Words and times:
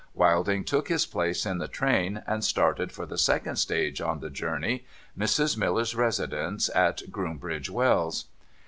Wilding 0.15 0.63
took 0.63 0.87
his 0.87 1.05
place 1.05 1.45
in 1.45 1.59
the 1.59 1.67
train, 1.67 2.23
and 2.25 2.43
started 2.43 2.91
for 2.91 3.05
the 3.05 3.19
second 3.19 3.57
stage 3.57 4.01
on 4.01 4.19
the 4.19 4.31
journey— 4.31 4.83
Mrs. 5.15 5.55
Miller's 5.57 5.93
residence 5.93 6.71
at 6.73 7.11
Groom 7.11 7.37
bridge 7.37 7.69
Wells. 7.69 8.25